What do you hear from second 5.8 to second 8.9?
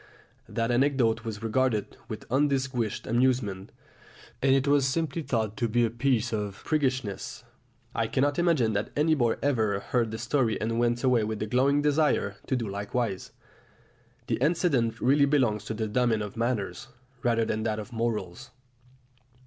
a piece of priggishness. I cannot imagine that